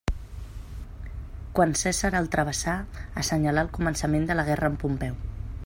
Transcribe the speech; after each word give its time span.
Quan 1.59 1.75
Cèsar 1.81 2.11
el 2.21 2.29
travessà, 2.37 2.75
assenyalà 3.25 3.65
el 3.67 3.73
començament 3.77 4.27
de 4.31 4.39
la 4.41 4.47
guerra 4.49 4.73
amb 4.73 4.85
Pompeu. 4.87 5.21